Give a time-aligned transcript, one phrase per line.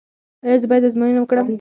[0.45, 1.47] ایا زه باید ازموینې وکړم؟